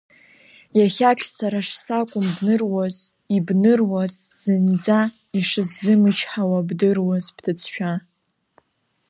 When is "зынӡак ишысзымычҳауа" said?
4.41-6.67